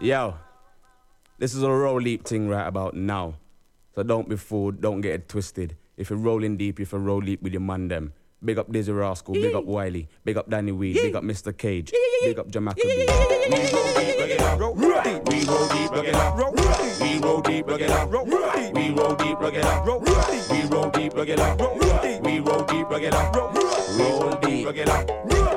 Yo, 0.00 0.34
this 1.38 1.54
is 1.54 1.62
a 1.62 1.70
roll 1.70 2.00
deep 2.00 2.26
thing 2.26 2.48
right 2.48 2.66
about 2.66 2.94
now. 2.94 3.34
So 3.94 4.02
don't 4.02 4.28
be 4.28 4.36
fooled, 4.36 4.80
don't 4.80 5.00
get 5.00 5.14
it 5.14 5.28
twisted. 5.28 5.76
If 5.96 6.10
you're 6.10 6.18
rolling 6.18 6.56
deep, 6.56 6.80
if 6.80 6.90
you 6.90 6.98
roll 6.98 7.20
deep 7.20 7.40
with 7.42 7.52
your 7.52 7.60
man 7.62 7.86
them. 7.86 8.12
Big 8.44 8.58
up 8.58 8.68
Dizzee 8.70 8.98
Rascal, 8.98 9.34
big 9.34 9.54
up 9.54 9.64
Wiley, 9.64 10.08
big 10.24 10.36
up 10.36 10.50
Danny 10.50 10.72
Weed, 10.72 10.94
big 10.94 11.14
up 11.14 11.22
Mr. 11.22 11.56
Cage, 11.56 11.92
big 12.22 12.38
up 12.38 12.48
Jamakabi. 12.48 12.84
We 12.84 13.06
roll 14.60 15.02
deep, 15.02 15.28
we 15.28 15.44
roll 15.44 15.68
deep, 15.68 15.90
look 15.92 16.06
it 16.06 16.14
up. 16.14 16.36
We 17.00 17.18
roll 17.20 17.40
deep, 17.40 17.66
look 17.66 17.80
it 17.80 17.90
up. 17.90 18.10
We 18.10 18.90
roll 18.90 19.14
deep, 19.14 19.40
look 19.40 19.54
it 19.54 19.64
up. 19.64 19.86
We 19.86 20.62
roll 20.66 20.90
deep, 20.90 21.14
look 21.14 21.28
it 21.28 21.38
up. 21.38 21.60
We 22.24 22.40
roll 22.40 22.64
deep, 22.64 22.90
look 22.90 23.02
it 23.02 23.14
up. 23.14 23.34
Roll 23.34 24.30
deep, 24.42 24.66
look 24.66 24.76
it 24.76 24.88
up. 24.88 25.08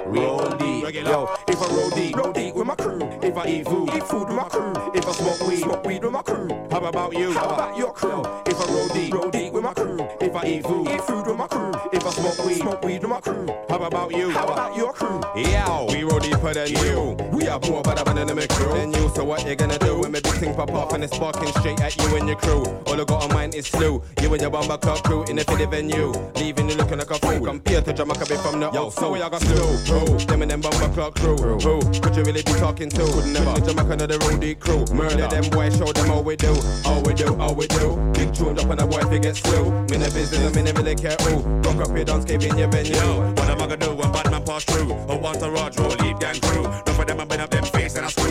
Roll 0.05 0.49
deep, 0.51 0.76
yo. 0.95 1.29
If 1.47 1.61
I 1.61 1.67
roll 1.67 1.89
deep, 1.91 2.15
roll 2.15 2.33
deep 2.33 2.55
with 2.55 2.67
my 2.67 2.75
crew. 2.75 2.99
If 3.21 3.37
I 3.37 3.47
eat 3.47 3.65
food, 3.65 3.89
eat 3.95 4.03
food 4.03 4.27
with 4.27 4.37
my 4.37 4.49
crew. 4.49 4.73
If 4.93 5.07
I 5.07 5.11
smoke 5.11 5.47
weed, 5.47 5.59
smoke 5.59 5.85
weed 5.85 6.03
with 6.03 6.13
my 6.13 6.21
crew. 6.21 6.47
How 6.71 6.85
about 6.85 7.13
you? 7.13 7.31
How 7.33 7.49
about 7.49 7.77
your 7.77 7.93
crew? 7.93 8.21
If 8.45 8.59
I 8.59 8.73
roll 8.73 8.87
deep, 8.89 9.13
roll 9.13 9.29
deep 9.29 9.53
with 9.53 9.63
my 9.63 9.73
crew. 9.73 10.07
If 10.21 10.35
I 10.35 10.45
eat 10.45 10.63
food, 10.63 10.87
eat 10.89 11.01
food 11.01 11.27
with 11.27 11.37
my 11.37 11.47
crew. 11.47 11.71
If 11.93 12.05
I 12.05 12.09
smoke 12.11 12.45
weed, 12.45 12.57
smoke 12.57 12.83
weed 12.83 13.01
with 13.01 13.09
my 13.09 13.21
crew. 13.21 13.47
How 13.69 13.83
about 13.83 14.11
you? 14.15 14.29
How 14.31 14.47
about 14.47 14.75
your 14.75 14.93
crew? 14.93 15.21
Yo, 15.35 15.87
we 15.89 16.03
roll 16.03 16.19
deeper 16.19 16.53
than 16.53 16.69
you. 16.69 17.17
We 17.31 17.45
have 17.45 17.69
more 17.69 17.81
better 17.83 18.03
than 18.13 18.27
the 18.27 18.47
crew 18.47 18.73
than 18.73 18.93
you. 18.93 19.09
So 19.15 19.23
what 19.23 19.45
you 19.47 19.55
gonna 19.55 19.79
do 19.79 19.99
when 19.99 20.11
my 20.11 20.19
big 20.19 20.33
thing 20.33 20.53
pop 20.53 20.71
off 20.71 20.93
and 20.93 21.03
it's 21.03 21.15
sparking 21.15 21.47
straight 21.59 21.81
at 21.81 21.95
you 21.97 22.15
and 22.15 22.27
your 22.27 22.37
crew? 22.37 22.65
All 22.87 22.99
I 22.99 23.03
got 23.03 23.23
on 23.23 23.33
mine 23.33 23.53
is 23.53 23.67
slew. 23.67 24.01
You 24.21 24.33
and 24.33 24.41
your 24.41 24.51
bomber 24.51 24.77
clock 24.77 25.03
crew 25.03 25.23
in 25.25 25.35
the 25.35 25.43
fitty 25.43 25.65
venue, 25.65 26.11
leaving 26.35 26.69
you 26.69 26.75
looking 26.75 26.97
like 26.97 27.09
a 27.11 27.19
fool. 27.19 27.43
Compared 27.45 27.85
to 27.85 27.93
Jamakabi 27.93 28.41
from 28.41 28.59
the 28.59 28.71
Yo, 28.71 28.89
so 28.89 29.11
we 29.11 29.21
I 29.21 29.29
got 29.29 29.41
slew. 29.41 29.55
Who? 29.55 30.17
Them 30.25 30.41
and 30.41 30.51
them 30.51 30.61
bomber 30.79 30.93
clock 30.93 31.15
crew. 31.15 31.37
Who? 31.37 31.79
Could 31.99 32.15
you 32.15 32.23
really 32.23 32.43
be 32.43 32.53
talking 32.53 32.89
to? 32.89 33.03
Could 33.05 33.25
never. 33.27 33.59
Jamaica 33.59 33.95
know 33.95 34.07
the 34.07 34.17
roadie 34.19 34.59
crew. 34.59 34.85
Murder 34.95 35.27
them 35.27 35.49
boys, 35.49 35.77
show 35.77 35.91
them 35.91 36.11
all 36.11 36.23
we 36.23 36.35
do. 36.35 36.53
All 36.85 37.01
we 37.03 37.13
do, 37.13 37.35
all 37.39 37.55
we 37.55 37.67
do. 37.67 37.95
Big 38.13 38.33
tune 38.33 38.59
up 38.59 38.69
and 38.69 38.81
a 38.81 38.87
boy 38.87 39.01
fi 39.01 39.17
get 39.19 39.35
slew. 39.35 39.71
Me 39.89 39.97
the 39.97 40.11
business, 40.13 40.57
I 40.57 40.61
me 40.61 40.71
really 40.71 40.95
care 40.95 41.17
who. 41.21 41.37
Rock 41.61 41.89
up 41.89 41.95
your 41.95 42.05
dance, 42.05 42.25
cave 42.25 42.43
in 42.43 42.57
your 42.57 42.67
venue. 42.69 42.95
Yo, 42.95 43.21
what 43.33 43.49
am 43.49 43.61
I 43.61 43.67
gonna 43.67 43.77
do 43.77 43.95
when 43.95 44.11
Batman 44.11 44.43
pass 44.43 44.63
through? 44.63 44.91
Or 44.93 45.19
want 45.19 45.41
a 45.41 45.49
Raj 45.49 45.77
roll, 45.77 45.95
leave 45.99 46.19
gang 46.19 46.39
crew. 46.41 46.65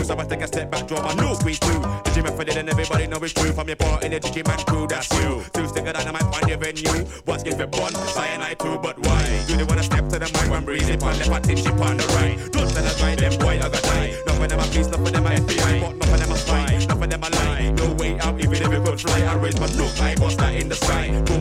I. 0.09 0.15
So 0.15 0.19
I 0.19 0.25
take 0.25 0.41
a 0.41 0.47
step 0.47 0.71
back, 0.71 0.87
draw 0.87 1.01
my 1.01 1.13
nose 1.15 1.39
squeeze 1.39 1.59
through. 1.59 1.81
The 2.17 2.21
method 2.23 2.57
and 2.57 2.69
everybody 2.69 3.07
know 3.07 3.17
it's 3.17 3.33
true. 3.33 3.51
From 3.51 3.67
your 3.67 3.75
part 3.75 4.03
in 4.03 4.11
the 4.11 4.19
GG 4.19 4.47
man 4.47 4.59
crew, 4.65 4.87
that's 4.87 5.11
you. 5.19 5.43
Two 5.53 5.67
sticker 5.67 5.93
dynamite 5.93 6.23
on 6.23 6.47
your 6.47 6.57
venue. 6.57 7.05
What's 7.25 7.43
give 7.43 7.59
it 7.59 7.69
one? 7.75 7.93
Cyanide 7.93 8.59
too, 8.59 8.79
but 8.79 8.97
why? 8.99 9.23
Don't 9.47 9.67
wanna 9.67 9.83
step 9.83 10.07
to 10.09 10.19
the 10.19 10.25
mic 10.25 10.49
when 10.49 10.65
breezy 10.65 10.97
pan 10.97 11.17
left, 11.19 11.31
I 11.31 11.39
tip 11.41 11.67
on 11.81 11.97
the 11.97 12.07
right. 12.17 12.37
Don't 12.51 12.69
tell 12.69 12.85
us 12.85 13.01
why 13.01 13.15
them 13.15 13.37
boy 13.39 13.59
I 13.59 13.69
got 13.69 13.83
die. 13.83 14.15
None 14.25 14.35
for 14.37 14.47
them 14.47 14.59
a 14.59 14.63
police, 14.63 14.87
none 14.87 15.05
for 15.05 15.11
them 15.11 15.25
a 15.25 15.29
FBI, 15.29 15.81
but 15.81 15.95
none 15.97 16.09
for 16.09 16.17
them 16.17 16.31
a 16.31 16.37
spy, 16.37 16.85
none 16.87 16.99
for 16.99 17.07
them 17.07 17.23
a 17.23 17.29
lie. 17.29 17.69
No 17.71 17.93
way 17.93 18.19
out, 18.19 18.39
even 18.39 18.53
if 18.53 18.71
you 18.71 18.81
could 18.81 19.01
fly. 19.01 19.21
I 19.21 19.35
raise 19.35 19.59
my 19.59 19.67
look, 19.77 19.93
I 20.01 20.15
bust 20.15 20.37
that 20.39 20.55
in 20.55 20.69
the 20.69 20.75
sky. 20.75 21.11
Boom, 21.25 21.36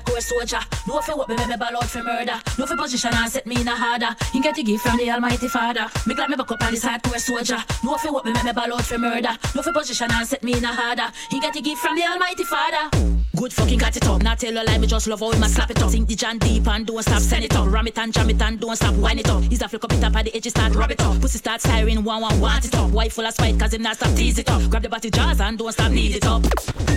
hardcore 0.00 0.20
soldier. 0.22 0.60
No 0.86 1.00
fi 1.00 1.14
what 1.14 1.28
me 1.28 1.36
make 1.36 1.48
me 1.48 1.56
ball 1.56 1.76
out 1.76 1.84
for 1.84 2.02
murder. 2.02 2.40
No 2.58 2.66
fi 2.66 2.76
position 2.76 3.10
and 3.14 3.30
set 3.30 3.46
me 3.46 3.60
in 3.60 3.68
a 3.68 3.74
harder. 3.74 4.14
He 4.32 4.40
get 4.40 4.58
a 4.58 4.62
gift 4.62 4.82
from 4.84 4.96
the 4.98 5.10
Almighty 5.10 5.48
Father. 5.48 5.86
Me 6.06 6.14
glad 6.14 6.30
me 6.30 6.36
back 6.36 6.50
up 6.50 6.62
on 6.62 6.72
this 6.72 6.84
hardcore 6.84 7.18
soldier. 7.18 7.58
No 7.84 7.96
fi 7.96 8.10
what 8.10 8.24
me 8.24 8.32
make 8.32 8.44
me 8.44 8.52
ball 8.52 8.72
out 8.74 8.82
for 8.82 8.98
murder. 8.98 9.36
No 9.54 9.62
fi 9.62 9.72
position 9.72 10.08
and 10.10 10.26
set 10.26 10.42
me 10.42 10.56
in 10.56 10.64
a 10.64 10.72
harder. 10.72 11.10
He 11.30 11.40
get 11.40 11.56
a 11.56 11.60
gift 11.60 11.80
from 11.80 11.96
the 11.96 12.04
Almighty 12.04 12.44
Father. 12.44 13.19
Good 13.40 13.54
fucking 13.54 13.78
got 13.78 13.96
it 13.96 14.06
up. 14.06 14.22
Not 14.22 14.38
tell 14.38 14.52
a 14.52 14.62
lie, 14.62 14.76
me 14.76 14.86
just 14.86 15.06
love 15.06 15.20
how 15.20 15.30
him 15.30 15.42
a 15.42 15.48
slap 15.48 15.70
it 15.70 15.82
up. 15.82 15.88
Sink 15.88 16.06
the 16.06 16.14
jam 16.14 16.36
deep 16.38 16.68
and 16.68 16.86
don't 16.86 17.02
stop, 17.02 17.22
send 17.22 17.42
it 17.42 17.56
up. 17.56 17.72
Ram 17.72 17.86
it 17.86 17.96
and 17.96 18.12
jam 18.12 18.28
it 18.28 18.42
and 18.42 18.60
don't 18.60 18.76
stop, 18.76 18.94
wind 18.96 19.18
it 19.18 19.30
up. 19.30 19.42
He's 19.44 19.62
a 19.62 19.68
flick 19.68 19.82
up 19.82 19.94
it 19.94 20.04
up 20.04 20.14
at 20.14 20.26
the 20.26 20.36
edges, 20.36 20.52
start 20.52 20.74
rub 20.74 20.90
it 20.90 21.00
up. 21.00 21.18
Pussy 21.22 21.38
start 21.38 21.62
siren, 21.62 22.04
one 22.04 22.20
one 22.20 22.38
want 22.38 22.66
it 22.66 22.74
up. 22.74 22.90
Wife 22.90 23.14
full 23.14 23.24
of 23.24 23.32
spite, 23.32 23.58
cause 23.58 23.72
him 23.72 23.80
not 23.80 23.96
stop 23.96 24.14
tease 24.14 24.38
it 24.38 24.50
up. 24.50 24.68
Grab 24.68 24.82
the 24.82 24.90
body 24.90 25.10
jaws 25.10 25.40
and 25.40 25.56
don't 25.56 25.72
stop, 25.72 25.90
need 25.90 26.16
it 26.16 26.26
up. 26.26 26.42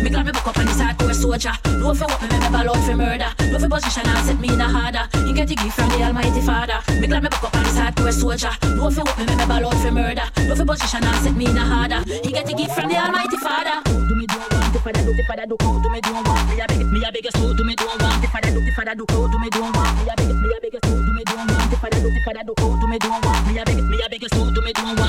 Me 0.03 0.09
glad 0.09 0.25
me 0.25 0.33
back 0.33 0.45
up 0.45 0.57
on 0.57 0.65
this 0.65 0.81
hardcore 0.81 1.13
soldier. 1.15 1.53
No 1.79 1.93
fi 1.93 2.05
what 2.07 2.21
me 2.21 2.27
ball 2.27 2.75
out 2.75 2.83
for 2.83 2.97
murder. 2.97 3.31
No 3.49 3.59
fi 3.59 3.67
position 3.69 4.05
and 4.05 4.27
set 4.27 4.37
me 4.37 4.49
in 4.49 4.59
a 4.59 4.67
harder. 4.67 5.07
He 5.25 5.31
get 5.31 5.49
a 5.49 5.55
gift 5.55 5.77
from 5.77 5.87
the 5.91 6.03
Almighty 6.03 6.41
Father. 6.41 6.83
Me 6.99 7.07
glad 7.07 7.23
me 7.23 7.29
back 7.29 7.41
up 7.41 7.55
on 7.55 7.63
this 7.63 7.77
hardcore 7.77 8.11
soldier. 8.11 8.51
No 8.75 8.91
fi 8.91 9.01
what 9.01 9.17
me 9.17 9.45
ball 9.45 9.65
out 9.67 9.81
for 9.81 9.91
murder. 9.91 10.27
No 10.39 10.55
fi 10.57 10.65
position 10.65 11.05
and 11.05 11.23
set 11.23 11.35
me 11.37 11.45
in 11.45 11.55
a 11.55 11.63
harder. 11.63 12.03
He 12.21 12.33
get 12.33 12.51
a 12.51 12.53
gift 12.53 12.75
from 12.75 12.89
the 12.89 12.97
Almighty 12.97 13.37
Father. 13.37 13.79
Do 13.85 14.15
me 14.15 14.27
do 14.27 14.62
I 14.85 14.91
do, 14.91 15.15
if 15.15 15.29
I 15.29 15.45
do, 15.45 15.55
do 15.55 15.89
me 15.89 16.01
do 16.01 16.09
I 16.09 16.21
want. 16.21 16.49
Me 16.49 16.59
a 16.59 16.67
beg, 16.67 16.85
me 16.91 17.03
a 17.03 17.11
beg, 17.11 17.27
so 17.31 17.53
do 17.53 17.63
me 17.63 17.75
do 17.75 17.85
I 17.87 17.95
want. 18.03 18.35
I 18.35 18.41
do, 18.41 18.59
if 18.59 18.77
I 18.77 18.93
do, 18.93 19.05
do 19.05 19.39
me 19.39 19.49
do 19.49 19.63
I 19.63 19.71
want. 19.71 19.97
Me 19.97 20.09
a 20.09 20.15
beg, 20.15 20.35
me 20.35 20.49
a 20.51 20.59
beg, 20.59 20.75
so 20.83 20.91
do 20.91 21.13
me 21.13 21.23
do 21.23 21.33
I 21.33 21.45
want. 21.45 21.83
I 21.83 21.89
do, 21.89 22.07
if 22.09 22.27
I 22.27 22.43
do, 22.43 22.53
do 22.53 22.87
me 22.87 22.99
do 22.99 23.07
I 23.07 23.19
want. 23.23 23.47
Me 23.47 23.59
a 23.59 23.63
beg, 23.63 23.83
me 23.83 24.01
a 24.03 24.09
beg, 24.09 24.27
so 24.33 24.51
do 24.51 24.61
me 24.61 24.73
do 24.73 24.81
I 24.81 24.93
want. 24.93 25.02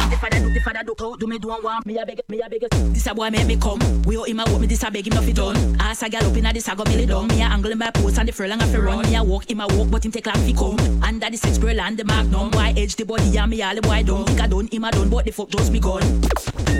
If 0.76 0.80
I 0.80 1.16
do, 1.16 1.26
me 1.28 1.38
do 1.38 1.52
and 1.52 1.62
want 1.62 1.86
me 1.86 1.98
a 1.98 2.04
beg, 2.04 2.20
me 2.28 2.40
a 2.40 2.48
beg. 2.48 2.68
This 2.70 3.06
a 3.06 3.14
boy 3.14 3.30
make 3.30 3.46
me 3.46 3.56
come. 3.56 3.78
We 4.02 4.16
all 4.16 4.24
him 4.24 4.40
a 4.40 4.44
walk 4.44 4.60
me, 4.60 4.66
this 4.66 4.82
a 4.82 4.90
beg 4.90 5.06
him 5.06 5.14
nothing 5.14 5.34
done. 5.34 5.76
Ass 5.78 6.02
a 6.02 6.08
gal 6.08 6.26
up 6.26 6.36
inna 6.36 6.52
this 6.52 6.66
a 6.66 6.74
go 6.74 6.82
belly 6.82 7.06
down. 7.06 7.28
Me 7.28 7.42
a 7.42 7.44
angle 7.44 7.70
in 7.70 7.78
my 7.78 7.92
post 7.92 8.18
and 8.18 8.26
the 8.28 8.32
furlong 8.32 8.60
a 8.60 8.66
fi 8.66 8.78
run. 8.78 9.02
Me 9.02 9.14
a 9.14 9.22
walk, 9.22 9.48
him 9.48 9.60
a 9.60 9.68
walk, 9.68 9.88
but 9.88 10.04
him 10.04 10.10
take 10.10 10.26
long 10.26 10.34
fi 10.34 10.52
come. 10.52 11.02
Under 11.04 11.30
the 11.30 11.36
six 11.36 11.58
grill 11.58 11.80
and 11.80 11.96
the 11.96 12.04
magnum, 12.04 12.50
why 12.50 12.74
edge 12.76 12.96
the 12.96 13.04
body 13.04 13.38
and 13.38 13.50
me 13.52 13.62
all 13.62 13.72
the 13.72 13.82
boy 13.82 14.02
done. 14.02 14.24
Think 14.24 14.40
I 14.40 14.46
done, 14.48 14.66
him 14.66 14.82
a 14.82 14.90
done, 14.90 15.10
but 15.10 15.24
the 15.24 15.30
fuck 15.30 15.48
just 15.48 15.70
me 15.70 15.78
gone. 15.78 16.02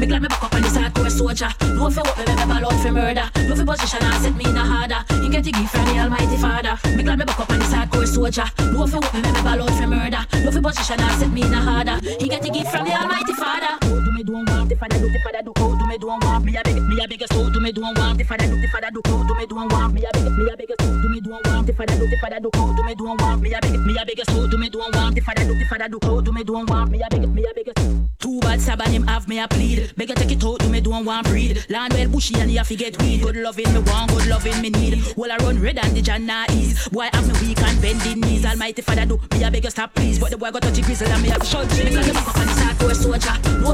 Me 0.00 0.06
glad 0.06 0.22
me 0.22 0.28
back 0.28 0.42
up 0.42 0.54
on 0.54 0.62
this 0.62 0.76
hardcore 0.76 1.10
soldier. 1.10 1.50
No 1.74 1.88
fi 1.88 2.02
what 2.02 2.18
me 2.18 2.34
me 2.34 2.46
ball 2.46 2.72
out 2.72 2.82
fi 2.82 2.90
murder. 2.90 3.30
No 3.46 3.54
fi 3.54 3.64
position 3.64 4.02
and 4.02 4.22
set 4.24 4.34
me 4.34 4.44
in 4.44 4.56
a 4.56 4.64
harder. 4.64 5.04
He 5.22 5.28
get 5.28 5.44
the 5.44 5.52
gift 5.52 5.70
from 5.70 5.84
the 5.84 6.00
Almighty 6.00 6.36
Father. 6.38 6.74
Me 6.96 7.04
glad 7.04 7.20
me 7.20 7.24
back 7.24 7.38
up 7.38 7.48
on 7.48 7.60
this 7.60 7.72
hardcore 7.72 8.08
soldier. 8.08 8.50
No 8.74 8.88
fi 8.88 8.98
what 8.98 9.14
me 9.14 9.22
me 9.22 9.42
ball 9.42 9.62
out 9.62 9.70
fi 9.70 9.86
murder. 9.86 10.26
No 10.42 10.50
fi 10.50 10.60
position 10.60 10.98
and 10.98 11.20
set 11.20 11.30
me 11.30 11.42
in 11.42 11.54
a 11.54 11.60
harder. 11.60 12.00
He 12.18 12.26
get 12.28 12.42
the 12.42 12.50
gift 12.50 12.72
from 12.72 12.86
the 12.86 12.92
Almighty 12.92 13.34
Father. 13.34 13.83
Oh, 13.84 14.00
do 14.04 14.12
me 14.12 14.22
do 14.22 14.32
not 14.32 14.50
want 14.50 14.68
the 14.68 14.76
father 14.76 14.98
do 14.98 15.08
the 15.08 15.18
father 15.20 15.42
do. 15.44 15.52
Oh, 15.58 15.78
do 15.78 15.86
me 15.86 15.98
do 15.98 16.06
not 16.06 16.24
want 16.24 16.44
me 16.44 16.56
a 16.56 16.62
beg 16.62 16.82
me 16.82 17.02
a 17.02 17.08
beg 17.08 17.24
so 17.30 17.50
do 17.50 17.60
me 17.60 17.72
do 17.72 17.80
not 17.80 17.98
want 17.98 18.18
the 18.18 18.24
father 18.24 18.46
do 18.46 18.60
the 18.60 18.68
father 18.68 18.90
do. 18.90 19.00
Oh, 19.06 19.24
do 19.26 19.34
me 19.34 19.46
do 19.46 19.54
not 19.54 19.72
want 19.72 19.94
me 19.94 20.04
a 20.04 20.10
beg 20.12 20.32
me 20.32 20.50
a 20.50 20.56
beg 20.56 20.72
so 20.80 21.02
do 21.02 21.08
me 21.08 21.20
do 21.20 21.30
not 21.30 21.46
want 21.46 21.66
the 21.66 21.72
father 21.72 21.96
do 21.98 22.06
the 22.06 22.16
father 22.20 22.40
do. 22.40 22.50
Oh, 22.54 22.74
do 22.76 22.82
me 22.82 22.94
do 22.94 23.04
not 23.04 23.20
want 23.20 23.42
me 23.42 23.52
a 23.52 23.60
beg 23.60 23.78
me 23.78 23.96
a 23.96 24.04
beg 24.04 24.20
so 24.28 24.46
do 24.46 24.58
me 24.58 24.68
do 24.68 24.78
not 24.78 24.94
want 24.94 25.14
the 25.14 25.20
father 25.20 25.44
do 25.44 25.54
the 25.58 25.64
father 25.66 25.88
do. 25.88 25.98
Oh, 26.02 26.20
do 26.20 26.32
me 26.32 26.44
do 26.44 26.52
not 26.52 26.70
want 26.70 26.90
me 26.90 27.02
a 27.02 27.08
beg 27.10 27.28
me 27.28 27.44
a 27.44 27.54
beg 27.54 27.72
Too 28.18 28.40
bad 28.40 28.58
Saban 28.60 28.88
him 28.88 29.06
have 29.06 29.28
me 29.28 29.38
a 29.38 29.48
plead. 29.48 29.92
Beg 29.96 30.14
take 30.14 30.32
it 30.32 30.44
out, 30.44 30.58
do 30.60 30.68
me 30.68 30.80
do 30.80 30.90
not 30.90 31.04
want 31.04 31.26
breed. 31.26 31.64
Land 31.68 31.92
well 31.92 32.08
bushy 32.08 32.38
and 32.40 32.50
you 32.50 32.58
have 32.58 32.68
to 32.68 32.76
get 32.76 33.00
weed. 33.02 33.22
Good 33.22 33.36
loving 33.36 33.72
me 33.72 33.80
want, 33.80 34.10
good 34.10 34.26
loving 34.26 34.60
me 34.60 34.70
need. 34.70 35.14
Well 35.16 35.32
I 35.32 35.36
run 35.38 35.60
red 35.60 35.78
and 35.78 35.96
the 35.96 36.02
Jana 36.02 36.46
ease. 36.52 36.88
Boy 36.88 37.08
have 37.12 37.26
me 37.26 37.48
weak 37.48 37.60
and 37.60 37.80
bending 37.82 38.20
knees. 38.20 38.44
Almighty 38.44 38.82
Father 38.82 39.06
do 39.06 39.20
me 39.32 39.44
a 39.44 39.50
beg 39.50 39.70
stop 39.70 39.94
please. 39.94 40.18
But 40.18 40.30
the 40.30 40.38
boy 40.38 40.50
got 40.50 40.62
touchy 40.62 40.82
grizzle 40.82 41.08
and 41.08 41.22
me 41.22 41.28
have 41.28 41.46
short. 41.46 41.68
Me 41.84 41.94
got 41.94 42.04
the 42.04 42.12
back 42.12 42.28
up 42.28 42.36
on 42.36 42.46
the 42.46 42.52
hardcore 42.52 42.94
soldier. 42.94 43.60
No 43.60 43.73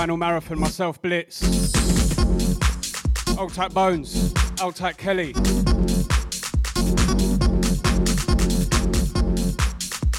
Vinyl 0.00 0.16
Marathon, 0.16 0.58
myself 0.58 1.02
Blitz, 1.02 1.42
Old 3.36 3.52
Tight 3.52 3.74
Bones, 3.74 4.32
Old 4.62 4.74
Tight 4.74 4.96
Kelly, 4.96 5.34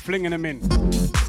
flinging 0.03 0.29
them 0.29 0.45
in. 0.45 1.20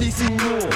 Not 0.00 0.06
D 0.06 0.10
single. 0.10 0.72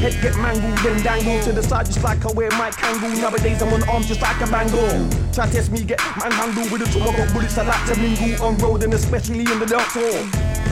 Head 0.00 0.16
get 0.22 0.36
mangled, 0.36 0.78
then 0.78 1.02
dangle 1.02 1.42
to 1.44 1.52
the 1.52 1.62
side 1.62 1.86
just 1.86 2.02
like 2.02 2.24
I 2.24 2.32
wear 2.32 2.50
my 2.52 2.70
kangle. 2.70 3.14
Nowadays 3.20 3.60
I'm 3.60 3.72
on 3.74 3.86
arms 3.88 4.08
just 4.08 4.22
like 4.22 4.40
a 4.40 4.46
bangle. 4.46 4.88
Try 5.32 5.50
test 5.50 5.70
me, 5.70 5.84
get 5.84 6.00
manhandled 6.18 6.72
with 6.72 6.80
a 6.80 6.88
tool. 6.90 7.02
I 7.02 7.16
got 7.16 7.32
bullets 7.34 7.58
I 7.58 7.64
like 7.64 7.84
to 7.92 8.00
mingle 8.00 8.46
on 8.46 8.56
road 8.58 8.82
and 8.82 8.94
especially 8.94 9.40
in 9.40 9.58
the 9.58 9.66
dark 9.66 9.88
hall. 9.88 10.16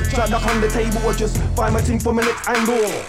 Try 0.09 0.27
duck 0.27 0.47
on 0.47 0.61
the 0.61 0.69
table 0.69 1.05
or 1.05 1.13
just 1.13 1.37
find 1.55 1.75
my 1.75 1.81
team 1.83 1.99
from 1.99 2.19
a 2.19 2.23
next 2.23 2.49
angle. 2.49 3.05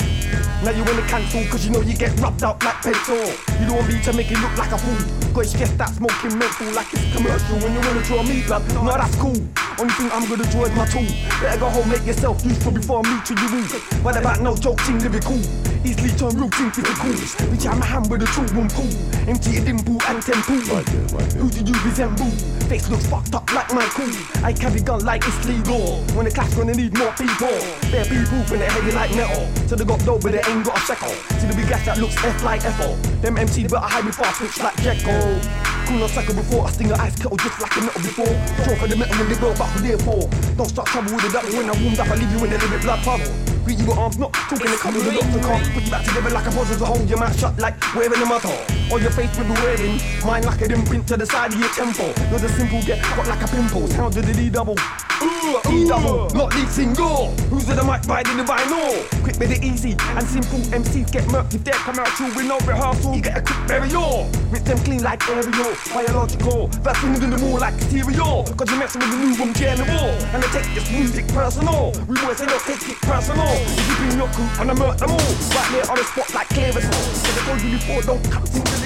Now 0.63 0.71
you 0.71 0.83
wanna 0.83 1.07
cancel 1.07 1.43
cause 1.45 1.65
you 1.65 1.71
know 1.71 1.81
you 1.81 1.95
get 1.95 2.17
rubbed 2.19 2.43
out 2.43 2.63
like 2.63 2.81
pencil 2.81 3.19
You 3.59 3.67
don't 3.67 3.75
want 3.75 3.93
me 3.93 4.01
to 4.01 4.13
make 4.13 4.31
it 4.31 4.39
look 4.39 4.57
like 4.57 4.71
a 4.71 4.77
fool 4.77 5.33
Got 5.33 5.45
stressed 5.45 5.79
out 5.79 5.89
smoking 5.89 6.39
mental 6.39 6.71
like 6.71 6.87
it's 6.93 7.13
commercial 7.13 7.59
When 7.59 7.73
you 7.73 7.79
wanna 7.81 8.01
draw 8.03 8.23
me 8.23 8.43
blood, 8.43 8.63
no 8.73 8.85
that's 8.85 9.15
cool 9.17 9.35
Only 9.79 9.93
thing 9.93 10.09
I'm 10.11 10.29
gonna 10.29 10.49
draw 10.51 10.65
is 10.65 10.75
my 10.75 10.85
tool. 10.85 11.07
Better 11.41 11.59
go 11.59 11.69
home, 11.69 11.89
make 11.89 12.05
yourself 12.05 12.43
useful 12.45 12.71
before 12.71 13.01
I 13.03 13.09
meet 13.09 13.29
you, 13.29 13.35
you 13.35 13.63
What 14.03 14.17
about 14.17 14.41
no 14.41 14.55
joking, 14.55 14.99
lyrical 14.99 15.39
Easily 15.83 16.09
turn 16.11 16.37
routine 16.37 16.71
physical 16.71 17.49
Reach 17.49 17.65
out 17.65 17.77
my 17.77 17.85
hand 17.85 18.09
with 18.09 18.21
a 18.21 18.25
true 18.25 18.47
one 18.55 18.69
cool. 18.69 18.87
Empty 19.27 19.57
a 19.57 19.61
dimple 19.61 20.01
and 20.07 20.21
temple. 20.21 20.55
Who 20.55 21.49
do 21.49 21.71
you 21.71 21.83
resemble? 21.83 22.52
Face 22.67 22.89
looks 22.89 23.05
fucked 23.07 23.35
up 23.35 23.51
like 23.53 23.71
my 23.73 23.85
cool 23.91 24.09
I 24.43 24.53
carry 24.53 24.81
gun 24.81 25.03
like 25.05 25.23
it's 25.25 25.47
legal. 25.47 25.99
When 26.15 26.25
the 26.25 26.31
class 26.31 26.53
gonna 26.55 26.73
need 26.73 26.97
more 26.97 27.11
people. 27.13 27.55
Bare 27.91 28.05
people 28.05 28.39
when 28.49 28.59
they're 28.59 28.69
heavy 28.69 28.91
like 28.91 29.13
metal. 29.15 29.47
So 29.67 29.75
they 29.75 29.85
got 29.85 29.99
dough 30.05 30.19
but 30.19 30.31
they 30.31 30.41
ain't 30.47 30.65
got 30.65 30.77
a 30.77 30.81
shekel 30.81 31.13
See 31.39 31.47
the 31.47 31.55
big 31.55 31.67
gas 31.67 31.85
that 31.85 31.97
looks 31.97 32.15
F 32.23 32.43
like 32.43 32.61
FO 32.61 32.95
Them 33.21 33.37
MC 33.37 33.63
better 33.63 33.85
hide 33.85 34.05
me 34.05 34.11
fast 34.11 34.39
switch 34.39 34.59
like 34.59 34.75
Jekyll. 34.81 35.39
Cool 35.87 35.99
no 35.99 36.07
cycle 36.07 36.35
before. 36.35 36.65
I 36.65 36.71
sting 36.71 36.91
a 36.91 36.95
ice 36.95 37.15
kettle 37.15 37.37
just 37.37 37.59
like 37.61 37.75
a 37.75 37.81
metal 37.81 38.01
before. 38.01 38.35
Draw 38.63 38.75
for 38.75 38.87
the 38.87 38.95
metal 38.95 39.17
when 39.17 39.29
they 39.29 39.39
blow 39.39 39.53
back 39.55 39.73
with 39.75 39.83
therefore 39.83 40.29
Don't 40.55 40.69
start 40.69 40.87
trouble 40.87 41.13
with 41.13 41.23
the 41.23 41.31
devil 41.31 41.57
when 41.57 41.69
I 41.69 41.75
warmed 41.83 41.99
up. 41.99 42.07
I 42.07 42.15
leave 42.15 42.31
you 42.31 42.39
in 42.45 42.53
a 42.53 42.57
little 42.57 42.69
bit 42.69 42.81
blood 42.81 43.03
puddle 43.03 43.52
Greet 43.65 43.79
you 43.79 43.85
with 43.87 43.97
arms 43.97 44.17
not 44.17 44.33
talking 44.33 44.71
the 44.71 44.77
cover 44.77 44.99
the 44.99 45.11
doctor 45.11 45.39
can't 45.39 45.73
Put 45.73 45.83
you 45.83 45.91
back 45.91 46.05
together 46.05 46.29
like 46.29 46.47
a 46.47 46.51
puzzle 46.51 46.77
to 46.77 46.85
hold 46.85 47.09
your 47.09 47.19
mouth 47.19 47.39
shut 47.39 47.57
like 47.59 47.75
wearing 47.95 48.21
a 48.21 48.25
motto 48.25 48.51
Or 48.91 48.99
your 48.99 49.11
face 49.11 49.35
will 49.37 49.45
be 49.45 49.53
wearing 49.63 49.99
Mine 50.25 50.43
like 50.43 50.61
a 50.61 50.71
imprint 50.71 51.07
to 51.07 51.17
the 51.17 51.25
side 51.25 51.53
of 51.53 51.59
your 51.59 51.69
temple 51.69 52.11
You're 52.29 52.39
the 52.39 52.49
simple 52.49 52.81
get 52.83 52.99
hot 52.99 53.27
like 53.27 53.41
a 53.41 53.47
pimple 53.47 53.87
Sound 53.87 54.17
of 54.17 54.25
the 54.25 54.33
D 54.33 54.49
double 54.49 54.75
Ooh, 55.23 55.59
E 55.71 55.87
double, 55.87 56.27
not 56.35 56.53
lead 56.53 56.67
single. 56.67 57.31
Who's 57.47 57.69
in 57.69 57.77
the 57.77 57.83
mic 57.83 58.03
riding 58.07 58.35
the 58.35 58.43
vinyl? 58.43 58.91
Quick, 59.23 59.39
made 59.39 59.51
it 59.51 59.63
easy 59.63 59.95
and 59.99 60.27
simple. 60.27 60.59
MCs 60.75 61.11
get 61.11 61.23
murked 61.25 61.53
if 61.53 61.63
they 61.63 61.71
come 61.71 61.97
out 61.99 62.07
true 62.07 62.27
with 62.35 62.45
no 62.45 62.59
rehearsal. 62.59 63.15
You 63.15 63.21
get 63.21 63.37
a 63.37 63.41
quick 63.41 63.67
burial. 63.67 64.29
Rip 64.51 64.63
them 64.63 64.77
clean 64.79 65.01
like 65.01 65.23
aerial, 65.29 65.75
biological. 65.93 66.67
That's 66.83 67.01
in 67.03 67.29
the 67.29 67.37
more 67.37 67.59
like 67.59 67.79
stereo. 67.81 68.43
Cause 68.57 68.69
you're 68.69 68.79
messing 68.79 68.99
with 68.99 69.11
the 69.11 69.17
new 69.17 69.33
room 69.35 69.53
general. 69.53 70.11
And 70.35 70.43
they 70.43 70.47
take 70.49 70.67
this 70.75 70.91
music 70.91 71.27
personal. 71.29 71.93
We 72.07 72.19
boys 72.19 72.37
say 72.37 72.45
don't 72.45 72.61
take 72.63 72.89
it 72.89 72.99
personal. 73.01 73.52
If 73.61 73.87
you 73.89 73.95
bring 73.95 74.17
your 74.17 74.29
crew 74.29 74.49
and 74.59 74.71
I 74.71 74.73
murk 74.73 74.97
them 74.97 75.11
all. 75.11 75.33
Right 75.53 75.69
there 75.71 75.87
on 75.91 75.97
the 75.97 76.03
spot 76.03 76.33
like 76.33 76.49
clear 76.49 76.69
as 76.69 76.83
hell. 76.83 76.93
So 76.93 77.29
they 77.31 77.43
told 77.45 77.61
you 77.61 77.71
before, 77.77 78.01
don't 78.01 78.23
come 78.31 78.45
to 78.45 78.59
the 78.59 78.83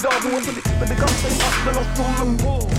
the 0.00 0.96
then 1.64 1.76
I'll 1.76 1.84
throw 1.94 2.24
them 2.24 2.36
more. 2.38 2.70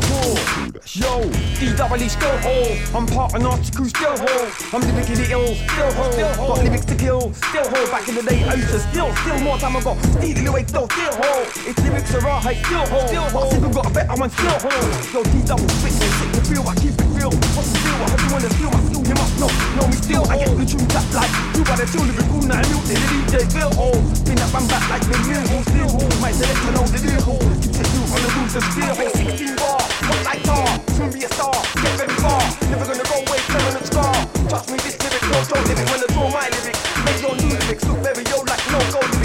Yo, 0.93 1.21
D-double 1.59 1.99
still 2.09 2.37
whole. 2.39 2.97
I'm 2.97 3.05
part 3.05 3.35
of 3.35 3.45
article 3.45 3.85
still 3.85 4.17
hold. 4.17 4.49
I'm 4.73 4.81
lyrically 4.81 5.31
ill, 5.31 5.53
still 5.53 5.91
hold. 5.93 6.15
Got 6.17 6.63
lyrics 6.63 6.85
to 6.85 6.95
kill, 6.95 7.33
still 7.33 7.69
hold. 7.69 7.91
Back 7.91 8.09
in 8.09 8.15
the 8.15 8.23
day, 8.23 8.43
I 8.43 8.55
used 8.55 8.71
to 8.71 8.79
still, 8.79 9.15
still 9.15 9.39
more 9.39 9.57
time 9.57 9.75
ago. 9.75 9.97
Stealing 10.17 10.47
away, 10.47 10.65
still, 10.65 10.89
still 10.89 11.13
hold. 11.13 11.47
If 11.65 11.77
lyrics 11.83 12.15
are 12.15 12.21
right, 12.21 12.57
still 12.65 12.85
hold. 12.87 13.07
Still 13.07 13.29
hold. 13.29 13.53
I 13.53 13.57
still 13.57 13.69
got 13.69 13.85
a 13.85 13.93
better 13.93 14.15
one, 14.19 14.29
still 14.31 14.59
hold. 14.59 15.13
Yo, 15.13 15.23
D 15.23 15.45
double 15.45 15.69
spit, 15.69 15.93
sick 15.93 16.31
to 16.33 16.41
feel, 16.49 16.67
I 16.67 16.75
keep 16.75 16.93
it 16.97 17.09
real. 17.13 17.31
What's 17.31 17.71
the 17.71 17.79
deal? 17.79 17.93
I 17.93 18.09
hope 18.09 18.21
you 18.21 18.31
wanna 18.33 18.49
steal 18.49 18.71
my 18.71 18.90
skill, 19.11 19.15
you 19.15 19.15
must 19.15 19.75
know. 19.75 19.87
Me 19.87 19.95
still, 19.95 20.23
I 20.29 20.37
get 20.37 20.57
the 20.57 20.65
tune 20.65 20.87
tap 20.87 21.05
like. 21.13 21.31
You 21.55 21.63
gotta 21.63 21.87
still 21.87 22.05
lyrical, 22.05 22.41
now 22.47 22.59
I 22.59 22.67
mute 22.67 22.85
the 22.87 22.95
DJ 22.95 23.51
feel 23.51 23.71
hold. 23.75 24.17
Spin 24.17 24.35
that 24.35 24.51
bam 24.53 24.67
back 24.67 24.89
like 24.89 25.03
the 25.03 25.17
new 25.27 25.43
still 25.63 25.89
hold. 25.89 26.13
My 26.21 26.31
selector 26.31 26.71
know 26.71 26.85
the 26.87 26.99
deal. 26.99 27.21
Keep 27.61 27.75
it 27.75 27.87
you 27.91 28.03
on 28.11 28.19
the 28.21 28.29
rules 28.35 28.55
of 28.55 28.63
steel 28.71 28.95
hold. 28.95 29.15
16 29.15 29.55
bar, 29.55 29.81
what 30.07 30.21
like 30.25 30.43
tar, 30.43 30.67
soon 30.95 31.09
be 31.11 31.23
a 31.23 31.29
star. 31.29 31.55
Get 31.81 31.93
very 31.99 32.15
far, 32.21 32.41
never 32.71 32.85
gonna 32.85 33.05
go 33.05 33.17
away, 33.27 33.39
permanent 33.51 33.85
scar. 33.87 34.15
Trust 34.49 34.67
me, 34.71 34.77
this 34.79 34.95
lyric, 34.99 35.23
no 35.31 35.39
go 35.49 35.57
lyric. 35.67 35.87
When 35.91 35.99
I 36.01 36.07
throw 36.11 36.27
my 36.31 36.47
lyric, 36.51 36.77
make 37.05 37.19
your 37.21 37.35
new 37.35 37.51
lyrics 37.51 37.83
look 37.87 37.99
very 37.99 38.23
yo 38.31 38.37
like 38.47 38.63
no 38.71 38.79
go 38.91 39.20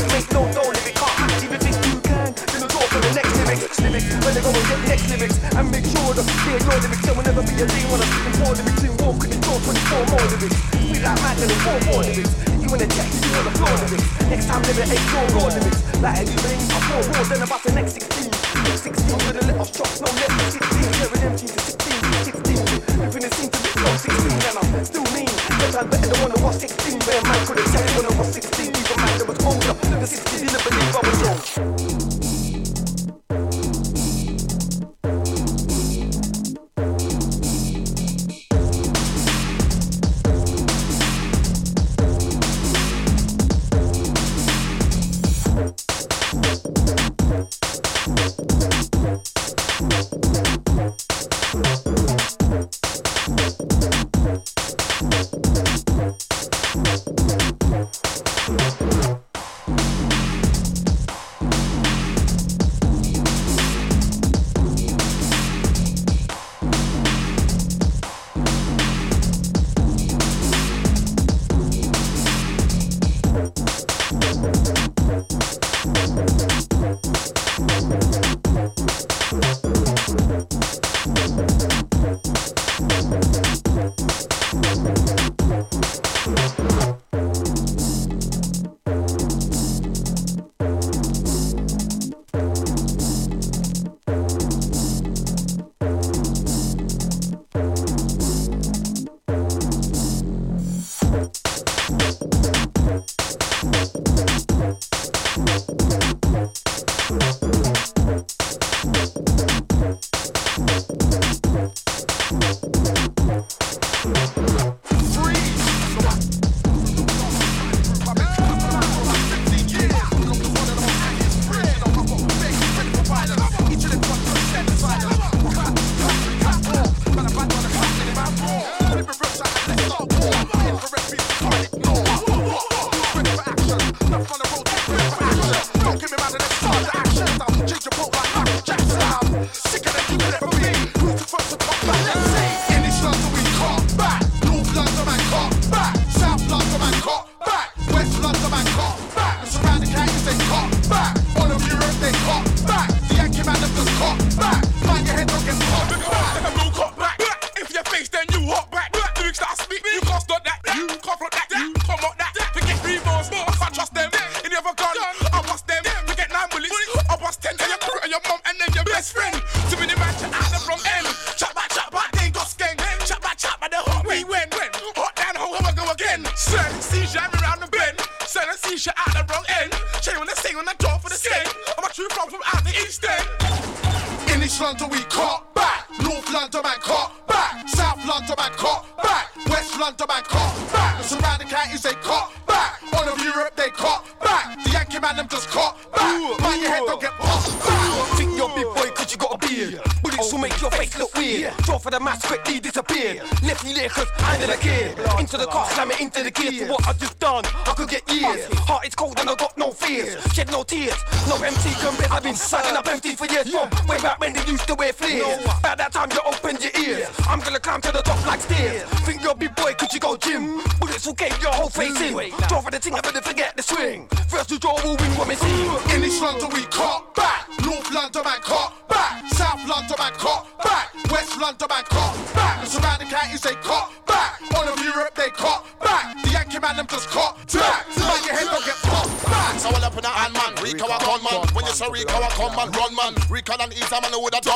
lyrics. 3.87 4.07
When 4.25 4.33
they 4.35 4.43
go 4.43 4.51
and 4.51 4.67
get 4.67 4.81
next 4.89 5.07
lyrics, 5.11 5.37
and 5.55 5.67
make 5.71 5.87
sure 5.87 6.11
that 6.15 6.25
they 6.27 6.37
your 6.51 6.79
lyrics. 6.83 7.03
There 7.07 7.15
will 7.15 7.27
never 7.27 7.43
be 7.43 7.55
a 7.63 7.67
day 7.67 7.85
when 7.87 8.01
I'm 8.03 8.11
speaking 8.11 8.37
four 8.43 8.53
lyrics 8.59 8.83
in 8.83 8.93
walk 8.99 9.21
and 9.23 9.41
draw 9.43 9.57
24 9.63 10.07
more 10.11 10.27
lyrics. 10.27 10.59
Sweet 10.87 11.03
like 11.03 11.21
mad 11.23 11.39
and 11.39 11.61
four 11.63 11.79
more 11.87 12.03
lyrics. 12.03 12.33
You 12.59 12.69
in 12.75 12.79
the 12.83 12.89
text, 12.91 13.23
you 13.23 13.31
on 13.39 13.45
the 13.47 13.55
floor 13.55 13.77
lyrics. 13.87 14.07
Next 14.27 14.47
time, 14.51 14.63
lyric 14.67 14.91
eight 14.91 15.07
more 15.15 15.29
raw 15.39 15.47
lyrics. 15.55 15.81
Like 16.03 16.19
anything, 16.19 16.61
I 16.67 16.79
four 16.91 17.03
more, 17.15 17.25
then 17.31 17.41
about 17.47 17.63
the 17.63 17.73
next 17.73 17.93
16. 17.95 18.27
16 18.77 19.17
with 19.27 19.39
a 19.39 19.59
off 19.59 19.71
shots, 19.71 20.01
no 20.03 20.09
let 20.11 20.31
16. 20.51 20.61
Carry 20.99 21.19
empty 21.27 21.47
to 21.47 21.59
16, 21.59 21.97
16. 22.27 22.67
Living 23.01 23.23
the 23.23 23.31
scene 23.35 23.51
to 23.51 23.59
be 23.63 23.71
low 23.81 23.97
16, 23.97 24.35
and 24.37 24.57
I'm 24.59 24.85
still 24.85 25.07
mean. 25.15 25.31
Sometimes 25.57 25.89
better 25.91 26.09
than 26.11 26.21
one 26.23 26.31
that 26.35 26.43
was 26.43 26.57
16. 26.61 27.01
Where 27.07 27.23
man 27.23 27.41
could 27.47 27.59
have 27.59 27.71
said 27.71 27.89
when 27.97 28.07
I 28.07 28.13
was 28.19 28.29
16. 28.35 28.67
Even 28.67 28.97
man 28.99 29.15
that 29.19 29.29
was 29.29 29.39
older. 29.47 29.75
The 30.01 30.07
16 30.07 30.47
didn't 30.47 30.65
believe 30.65 30.97
I 30.97 31.01
was 31.07 31.19
young. 31.23 32.46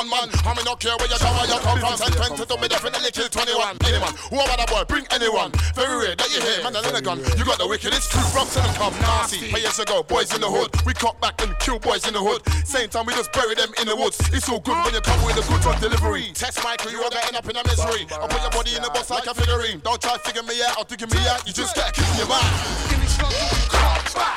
gunman. 0.01 0.29
I 0.45 0.55
mean, 0.57 0.65
no 0.65 0.75
care 0.77 0.97
where 0.97 1.09
you 1.09 1.19
come, 1.21 1.37
where 1.37 1.49
you 1.49 1.61
come 1.61 1.79
from. 1.79 1.97
Send 1.97 2.17
20 2.17 2.47
to 2.49 2.57
me, 2.57 2.69
definitely 2.69 3.11
kill 3.13 3.29
21. 3.29 3.77
Anyone, 3.85 4.15
whoever 4.33 4.57
that 4.57 4.69
boy, 4.69 4.85
bring 4.89 5.05
anyone. 5.13 5.53
Very 5.77 5.97
rare 6.01 6.17
that 6.17 6.29
you 6.33 6.41
hear, 6.41 6.65
man, 6.65 6.73
the 6.73 7.03
gun. 7.05 7.21
You 7.37 7.45
got 7.45 7.61
the 7.61 7.69
wickedest 7.69 8.13
crew 8.13 8.25
from 8.33 8.49
Southern 8.49 8.73
Club, 8.75 8.97
nasty. 9.05 9.53
Years 9.53 9.79
ago, 9.79 10.03
boys 10.03 10.33
in 10.33 10.41
the 10.41 10.49
hood, 10.49 10.73
we 10.89 10.95
cut 10.95 11.21
back 11.21 11.37
and 11.45 11.53
kill 11.61 11.79
boys 11.79 12.09
in 12.09 12.15
the 12.15 12.23
hood. 12.23 12.41
Same 12.65 12.89
time, 12.89 13.05
we 13.05 13.13
just 13.13 13.31
bury 13.33 13.55
them 13.55 13.69
in 13.81 13.87
the 13.87 13.97
woods. 13.97 14.17
It's 14.33 14.49
all 14.49 14.61
good 14.61 14.77
when 14.85 14.95
you 14.95 15.03
come 15.05 15.21
with 15.25 15.37
a 15.37 15.45
good 15.45 15.61
drug 15.61 15.81
delivery. 15.81 16.33
Test 16.33 16.65
Michael, 16.65 16.91
you 16.91 17.03
are 17.05 17.11
gonna 17.11 17.27
end 17.29 17.37
up 17.37 17.45
in 17.45 17.57
a 17.57 17.63
misery. 17.69 18.09
I 18.09 18.25
put 18.25 18.41
your 18.41 18.51
body 18.51 18.77
in 18.77 18.83
the 18.83 18.91
bus 18.91 19.11
like 19.11 19.27
a 19.29 19.35
figurine. 19.35 19.81
Don't 19.85 20.01
try 20.01 20.17
figure 20.25 20.43
me 20.43 20.63
out, 20.65 20.79
I'll 20.81 20.89
figure 20.89 21.09
me 21.09 21.21
out. 21.29 21.47
You 21.47 21.53
just 21.53 21.77
gotta 21.77 21.93
keep 21.93 22.09
your 22.17 22.29
mind. 22.29 22.49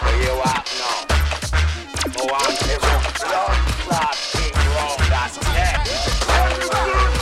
Where 0.03 0.19
you 0.19 0.35
at 0.43 0.67
now? 0.75 1.07
Oh, 2.19 2.35
I'm 2.35 2.51
roll. 4.73 4.97
Dot 5.09 5.31
net. 5.53 7.12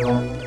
you. 0.00 0.41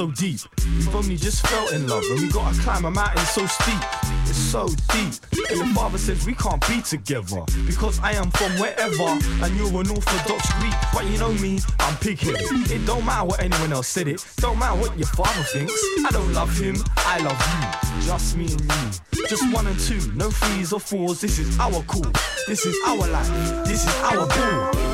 So 0.00 0.10
deep. 0.12 0.40
We've 0.78 0.94
only 0.94 1.16
just 1.16 1.46
fell 1.46 1.68
in 1.74 1.86
love, 1.86 2.04
and 2.10 2.20
we 2.20 2.28
gotta 2.28 2.58
climb 2.60 2.84
a 2.84 2.90
mountain 2.90 3.24
so 3.26 3.44
steep. 3.46 3.82
It's 4.24 4.38
so 4.38 4.68
deep. 4.92 5.14
And 5.50 5.58
your 5.58 5.66
father 5.74 5.98
says 5.98 6.24
we 6.24 6.34
can't 6.34 6.66
be 6.68 6.80
together 6.80 7.42
because 7.66 7.98
I 8.00 8.12
am 8.12 8.30
from 8.30 8.52
wherever, 8.52 9.02
and 9.02 9.56
you're 9.56 9.68
an 9.80 9.90
Orthodox 9.90 10.52
Greek. 10.60 10.74
But 10.92 11.04
you 11.06 11.18
know 11.18 11.32
me, 11.34 11.58
I'm 11.80 11.96
pig-headed. 11.96 12.70
It 12.70 12.86
don't 12.86 13.04
matter 13.04 13.26
what 13.26 13.42
anyone 13.42 13.72
else 13.72 13.88
said. 13.88 14.08
It 14.08 14.24
don't 14.36 14.58
matter 14.58 14.80
what 14.80 14.96
your 14.96 15.08
father 15.08 15.42
thinks. 15.42 15.74
I 16.06 16.10
don't 16.12 16.32
love 16.32 16.56
him, 16.56 16.76
I 16.96 17.18
love 17.18 17.40
you. 18.00 18.06
Just 18.06 18.36
me 18.36 18.46
and 18.46 18.60
you. 18.60 19.26
Just 19.28 19.52
one 19.52 19.66
and 19.66 19.78
two, 19.78 20.00
no 20.14 20.30
threes 20.30 20.72
or 20.72 20.80
fours. 20.80 21.20
This 21.20 21.38
is 21.38 21.58
our 21.58 21.82
call. 21.82 22.10
This 22.46 22.64
is 22.64 22.76
our 22.86 22.96
life. 22.96 23.66
This 23.66 23.86
is 23.86 23.94
our 24.02 24.26
ball. 24.26 24.89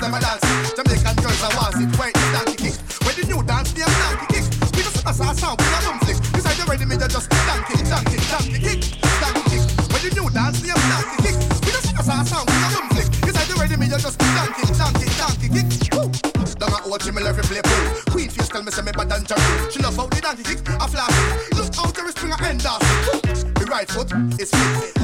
Dance. 0.00 0.72
Jamaican 0.72 1.16
girls 1.20 1.42
are 1.44 1.52
want 1.60 1.76
it. 1.76 1.92
Wait, 2.00 2.14
donkey 2.32 2.56
kick. 2.56 2.76
When 3.04 3.14
the 3.20 3.24
new 3.28 3.42
dance, 3.44 3.72
them 3.76 3.84
donkey 3.84 4.26
kick. 4.32 4.44
We 4.72 4.80
just 4.80 5.04
a 5.04 5.12
sound, 5.12 5.60
we 5.60 5.68
a 5.68 5.78
boom 5.84 5.98
flick. 6.00 6.16
Beside 6.32 6.56
the 6.56 6.64
ready, 6.64 6.86
me 6.88 6.96
just 6.96 7.28
donkey, 7.28 7.76
donkey, 7.84 8.16
donkey 8.32 8.58
kick, 8.64 8.80
donkey 9.20 9.42
kick. 9.52 9.62
When 9.92 10.00
the 10.00 10.10
new 10.16 10.28
dance, 10.32 10.60
them 10.64 10.80
donkey 10.88 11.16
kick. 11.20 11.36
We 11.60 11.70
just 11.76 11.92
a 11.92 12.00
sound, 12.00 12.48
we 12.48 12.56
a 12.56 12.68
boom 12.72 12.86
flick. 12.96 13.08
Beside 13.20 13.48
the 13.52 13.54
ready, 13.60 13.76
me 13.76 13.86
just 13.92 14.16
donkey, 14.16 14.64
donkey, 14.72 15.06
donkey 15.20 15.48
kick. 15.52 15.68
Woo. 15.92 16.08
Down 16.56 16.72
at 16.72 16.88
watch 16.88 17.04
me 17.04 17.20
every 17.20 17.44
play 17.44 17.60
pool. 17.60 17.84
Queen 18.08 18.28
face 18.28 18.48
tell 18.48 18.62
me 18.62 18.72
say 18.72 18.82
me 18.82 18.92
bad 18.92 19.08
than 19.08 19.24
Jerry. 19.28 19.44
She 19.68 19.84
love 19.84 19.96
how 19.96 20.08
the 20.08 20.20
donkey 20.20 20.44
kick 20.48 20.64
a 20.64 20.88
flash. 20.88 21.12
Look 21.52 21.76
out 21.76 21.92
Jerry 21.92 22.12
Springer 22.12 22.40
end 22.48 22.64
us. 22.64 23.44
Me 23.44 23.64
right 23.68 23.88
foot 23.88 24.12
is 24.40 24.50
fit. 24.50 24.99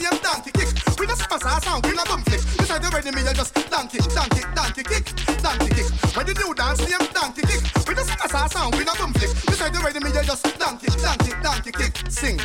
Name 0.00 0.18
donkey 0.22 0.50
kick. 0.50 0.68
We 0.98 1.06
just 1.06 1.28
pass 1.28 1.44
our 1.44 1.60
sound 1.60 1.86
we 1.86 1.92
no 1.92 2.04
bum 2.04 2.22
flick. 2.24 2.40
Beside 2.56 2.82
the 2.82 2.88
ready 2.88 3.10
me 3.12 3.22
you 3.22 3.34
just 3.34 3.54
donkey 3.70 3.98
donkey 4.16 4.42
donkey 4.54 4.82
kick 4.82 5.04
donkey 5.44 5.70
kick. 5.76 5.88
When 6.16 6.26
the 6.26 6.34
new 6.34 6.54
dance 6.54 6.80
name 6.80 7.06
donkey 7.12 7.42
kick. 7.42 7.62
We 7.86 7.94
just 7.94 8.10
pass 8.16 8.34
our 8.34 8.48
sound 8.48 8.74
we 8.76 8.84
no 8.84 8.94
bum 8.96 9.12
flick. 9.12 9.30
Beside 9.46 9.72
the 9.74 9.80
ready 9.80 10.00
me 10.00 10.10
you 10.10 10.24
just 10.24 10.44
donkey 10.58 10.88
donkey 11.00 11.32
donkey 11.42 11.72
kick. 11.72 11.92
Sing. 12.08 12.40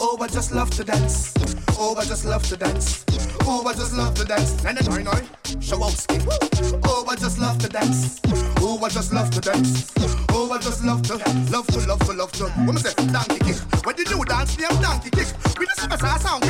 Oh 0.00 0.16
I 0.20 0.28
just 0.28 0.52
love 0.52 0.70
to 0.70 0.84
dance. 0.84 1.34
Oh 1.78 1.94
I 1.96 2.04
just 2.04 2.24
love 2.24 2.42
to 2.48 2.56
dance. 2.56 3.04
Oh 3.46 3.66
I 3.66 3.74
just 3.74 3.92
love 3.94 4.14
to 4.14 4.24
dance. 4.24 4.62
Nine 4.64 4.76
nine 4.76 5.04
nine. 5.04 5.26
Shawowski. 5.60 6.18
Oh 6.84 7.04
I 7.08 7.16
just 7.16 7.38
love 7.38 7.58
to 7.58 7.68
dance. 7.68 8.20
Oh 8.60 8.82
I 8.82 8.88
just 8.88 9.12
love 9.12 9.30
to 9.30 9.40
dance. 9.40 9.92
Oh 10.30 10.50
I 10.50 10.58
just 10.58 10.84
love 10.84 11.02
to 11.02 11.16
love 11.50 11.66
to 11.68 11.80
love 11.86 12.00
to 12.00 12.12
love 12.12 12.32
to. 12.32 12.48
Me 12.60 12.76
say? 12.76 12.94
Donkey 13.12 13.38
kick. 13.38 13.56
When 13.84 13.96
the 13.96 14.04
new 14.14 14.24
dance 14.24 14.58
name 14.58 14.80
donkey 14.80 15.10
kick. 15.10 15.28
We 15.58 15.66
just 15.66 15.88
pass 15.88 16.02
our 16.02 16.18
sound 16.18 16.43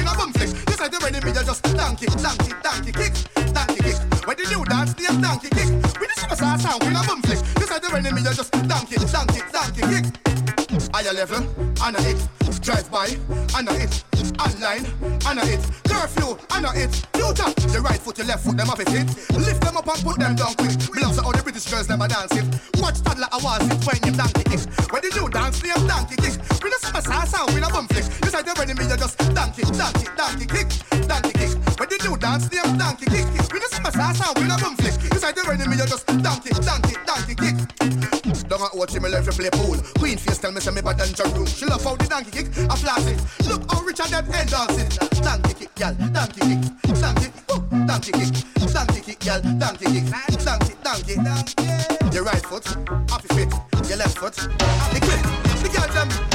donkey 5.21 5.49
kick. 5.51 5.71
We 6.01 6.07
just 6.07 6.27
pass 6.29 6.43
our 6.43 6.59
sound 6.59 6.83
we 6.85 6.91
no 6.91 7.03
bum 7.07 7.23
flick. 7.23 7.39
This 7.57 7.69
side 7.69 7.83
the 7.83 8.13
me 8.13 8.21
you 8.21 8.35
just 8.35 8.53
donkey 8.53 8.97
donkey 8.97 9.41
donkey 9.53 9.83
kick. 9.83 10.07
Higher 10.93 11.13
level, 11.13 11.43
and 11.83 11.97
a 11.97 12.03
hit. 12.03 12.19
Drive 12.63 12.91
by, 12.91 13.09
and 13.59 13.69
a 13.69 13.75
hit. 13.75 14.05
Online, 14.41 14.87
and 15.29 15.39
a 15.39 15.45
hit. 15.45 15.61
Curfew, 15.85 16.39
and 16.57 16.65
a 16.65 16.73
hit. 16.73 16.95
Future, 17.13 17.51
the 17.69 17.81
right 17.85 18.01
foot, 18.01 18.17
the 18.17 18.25
left 18.25 18.45
foot, 18.45 18.57
them 18.57 18.71
off 18.71 18.81
it 18.81 18.89
hit. 18.89 19.07
Lift 19.37 19.61
them 19.61 19.77
up 19.77 19.87
and 19.87 20.03
put 20.03 20.19
them 20.19 20.35
down 20.35 20.55
quick. 20.55 20.73
To 21.15 21.23
all 21.23 21.31
the 21.31 21.43
British 21.45 21.71
girls, 21.71 21.89
never 21.89 22.09
dance 22.09 22.35
it. 22.35 22.43
Watch 22.83 22.99
toddler 23.03 23.29
awards 23.31 23.71
it 23.71 23.79
when 23.87 24.03
you 24.03 24.19
donkey 24.19 24.43
kick. 24.51 24.67
When 24.91 25.03
the 25.05 25.11
new 25.15 25.29
dance, 25.31 25.63
name 25.63 25.87
donkey 25.87 26.17
kick. 26.17 26.35
We 26.59 26.71
no 26.71 26.79
summer 26.83 27.03
sound, 27.07 27.55
we 27.55 27.61
no 27.61 27.69
bum 27.71 27.87
flick. 27.87 28.03
You 28.25 28.31
they're 28.35 28.55
ready, 28.59 28.75
me, 28.75 28.89
you 28.91 28.97
just 28.97 29.15
donkey, 29.31 29.63
donkey, 29.63 30.09
donkey 30.17 30.47
kick, 30.51 30.69
donkey 31.07 31.33
kick. 31.39 31.53
When 31.79 31.87
the 31.87 31.99
new 32.03 32.17
dance, 32.17 32.51
name 32.51 32.75
donkey 32.75 33.07
kick. 33.07 33.27
We 33.53 33.61
no 33.63 33.69
summer 33.71 33.93
sound, 33.93 34.39
we 34.43 34.49
no 34.49 34.57
bum 34.59 34.75
flick. 34.75 35.04
Ready, 35.55 35.71
me, 35.71 35.77
you 35.77 35.87
just 35.87 36.05
donkey, 36.09 36.51
donkey, 36.51 36.97
donkey 37.07 37.35
kick. 37.37 37.55
Don't 38.49 38.75
watch 38.75 38.93
me 38.95 39.09
love 39.09 39.25
to 39.25 39.31
play 39.31 39.51
pool. 39.53 39.79
Queen 40.01 40.19
face 40.19 40.39
tell 40.39 40.51
me 40.51 40.61
say 40.61 40.73
me 40.73 40.83
bad 40.83 40.99
than 40.99 41.31
room. 41.31 41.47
She 41.47 41.65
love 41.65 41.85
how 41.85 41.95
the 41.95 42.09
donkey 42.09 42.33
kick 42.33 42.47
a 42.57 42.75
flash 42.75 43.07
it. 43.07 43.23
Look 43.47 43.63
how 43.71 43.81
Richard 43.83 44.11
that 44.11 44.27
end 44.35 44.51
dance 44.51 44.77
it. 44.83 45.23
Donkey 45.23 45.55
kick, 45.55 45.75
gal, 45.77 45.95
donkey 46.11 46.41
kick, 46.41 46.99
donkey, 46.99 47.31
ooh, 47.55 47.87
donkey 47.87 48.11
kick, 48.11 48.35
donkey 48.75 49.01
kick, 49.01 49.21
gal, 49.21 49.43
donkey 49.43 49.87
kick, 49.95 50.11
donkey, 50.43 50.75
donkey, 50.83 51.15
donkey. 51.23 51.55
Your 52.11 52.25
right 52.25 52.43
foot, 52.43 52.67
off 53.13 53.23
your 53.31 53.39
feet. 53.39 53.55
Your 53.89 53.99
left 53.99 54.19
foot, 54.19 54.35
off 54.35 54.91
the 54.91 54.99
clip. 54.99 55.23
The 55.63 55.71
girl 55.71 55.89
them 55.95 56.34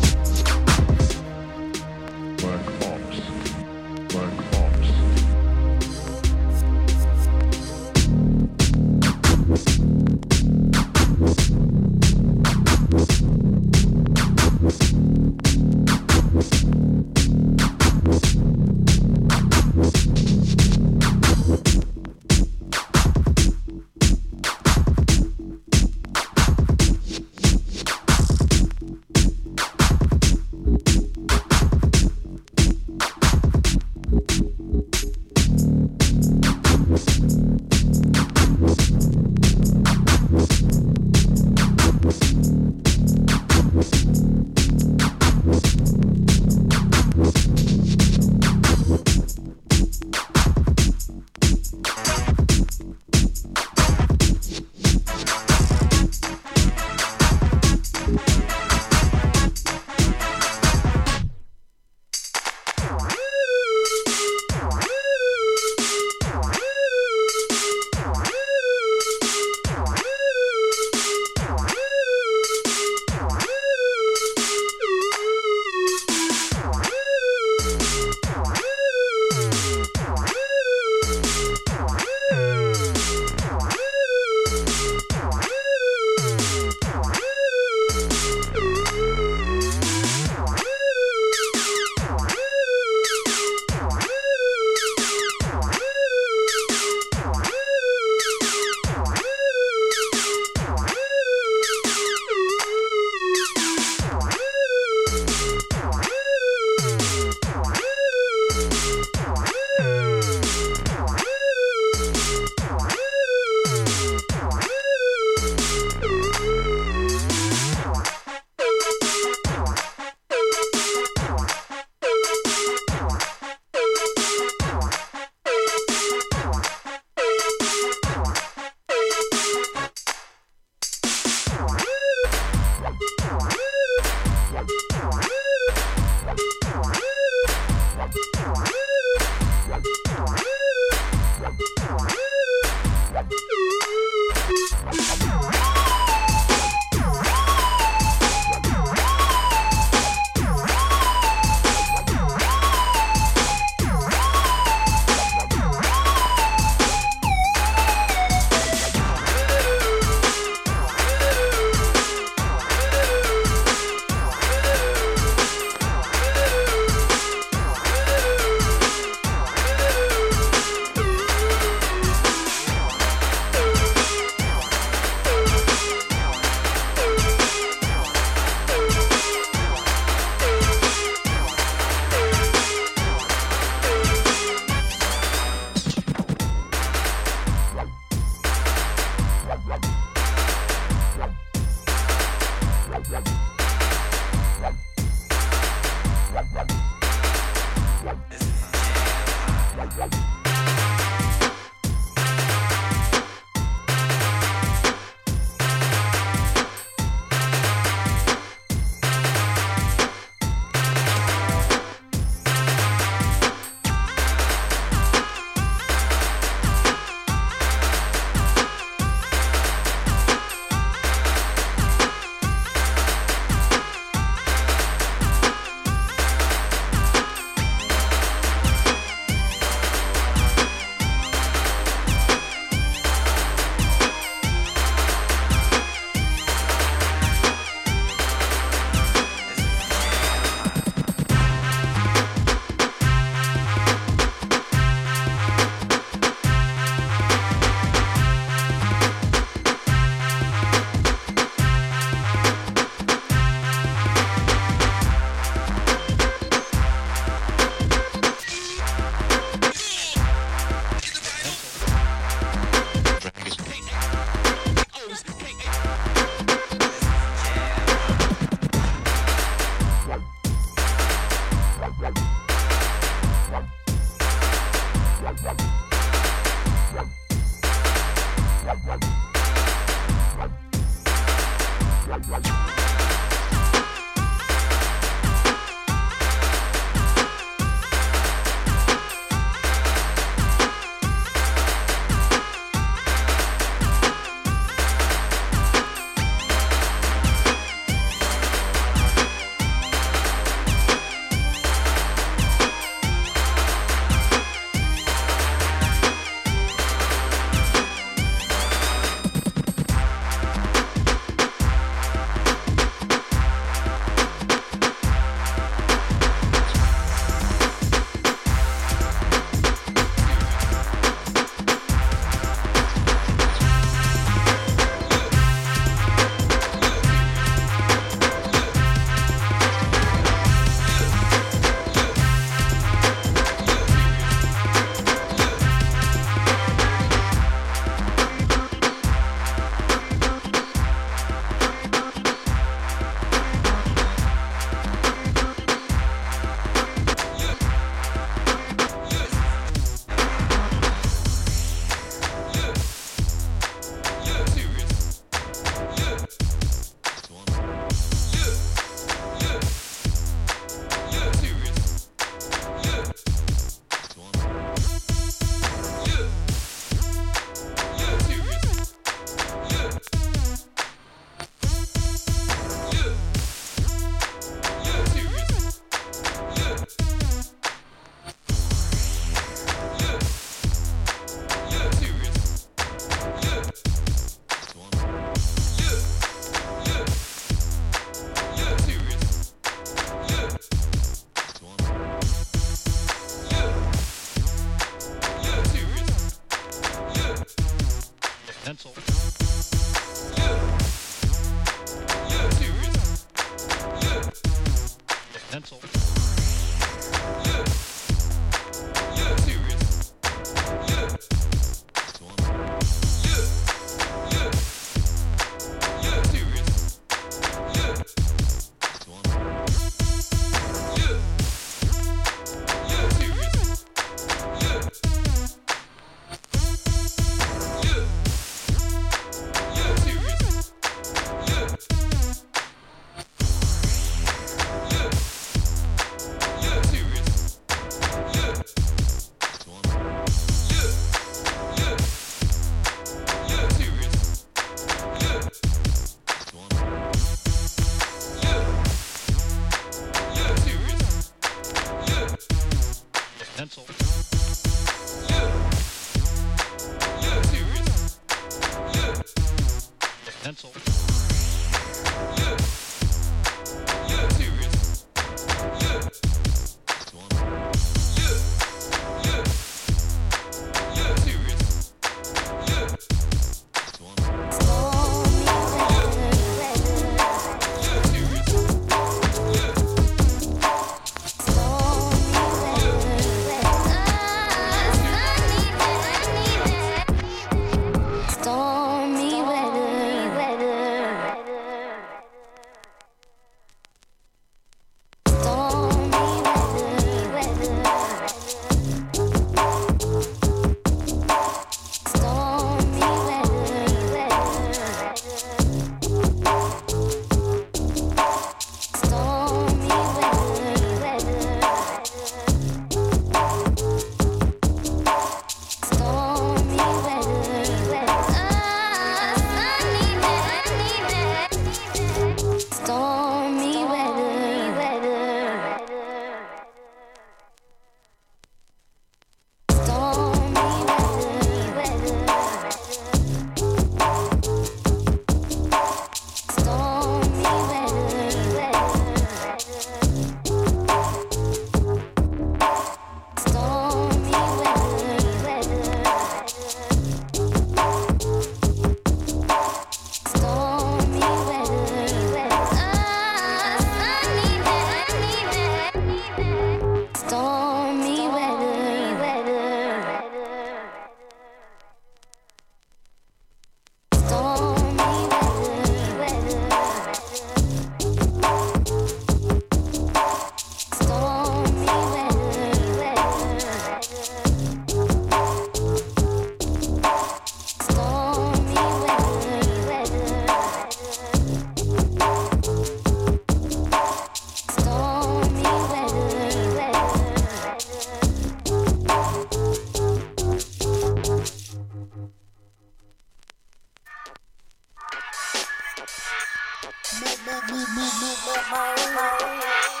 Move, 597.13 597.27
move, 597.45 597.63
move, 597.69 597.89
move, 597.95 598.19
move, 598.21 598.39
move, 598.71 599.15
move, 599.15 599.41
move. 599.41 600.00